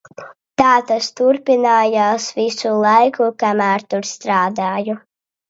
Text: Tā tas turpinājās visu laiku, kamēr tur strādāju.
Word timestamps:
Tā 0.59 0.69
tas 0.91 1.09
turpinājās 1.19 2.31
visu 2.39 2.73
laiku, 2.87 3.29
kamēr 3.45 3.87
tur 3.93 4.09
strādāju. 4.15 4.99